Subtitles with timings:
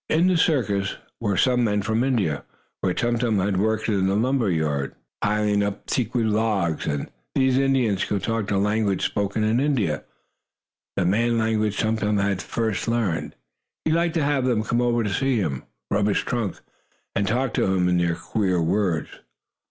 [0.09, 2.43] In the circus were some men from India,
[2.79, 7.59] where Tum Tum had worked in the lumber yard, piling up teakwood logs, and these
[7.59, 10.03] Indians could talk the language spoken in India
[10.95, 13.35] the man language Tum Tum had first learned.
[13.85, 16.59] He liked to have them come to see him, rub his trunk,
[17.15, 19.19] and talk to him in their queer words.